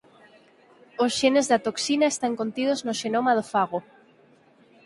Os 1.03 1.11
xenes 1.19 1.45
da 1.51 1.61
toxina 1.67 2.07
están 2.09 2.33
contidos 2.41 2.79
no 2.85 2.93
xenoma 3.01 3.31
do 3.37 3.43
fago. 3.53 3.79